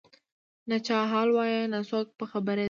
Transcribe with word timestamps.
نه 0.69 0.77
چا 0.87 0.97
حال 1.11 1.29
وایه 1.35 1.61
نه 1.73 1.79
څوک 1.89 2.07
په 2.17 2.25
خبرېدله 2.31 2.59